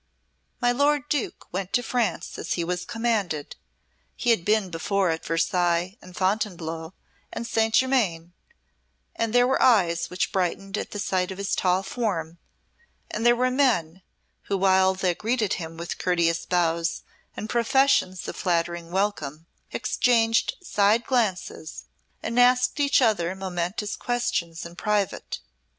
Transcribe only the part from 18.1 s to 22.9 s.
of flattering welcome exchanged side glances and asked